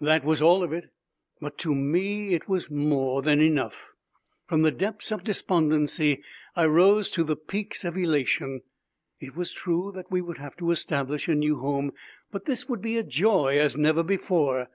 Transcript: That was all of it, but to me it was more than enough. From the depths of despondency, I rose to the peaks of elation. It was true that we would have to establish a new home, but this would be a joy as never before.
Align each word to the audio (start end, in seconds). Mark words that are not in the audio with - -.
That 0.00 0.24
was 0.24 0.42
all 0.42 0.64
of 0.64 0.72
it, 0.72 0.90
but 1.40 1.56
to 1.58 1.72
me 1.76 2.34
it 2.34 2.48
was 2.48 2.72
more 2.72 3.22
than 3.22 3.40
enough. 3.40 3.90
From 4.48 4.62
the 4.62 4.72
depths 4.72 5.12
of 5.12 5.22
despondency, 5.22 6.24
I 6.56 6.66
rose 6.66 7.08
to 7.12 7.22
the 7.22 7.36
peaks 7.36 7.84
of 7.84 7.96
elation. 7.96 8.62
It 9.20 9.36
was 9.36 9.52
true 9.52 9.92
that 9.94 10.10
we 10.10 10.22
would 10.22 10.38
have 10.38 10.56
to 10.56 10.72
establish 10.72 11.28
a 11.28 11.36
new 11.36 11.58
home, 11.60 11.92
but 12.32 12.46
this 12.46 12.68
would 12.68 12.82
be 12.82 12.96
a 12.98 13.04
joy 13.04 13.60
as 13.60 13.76
never 13.76 14.02
before. 14.02 14.68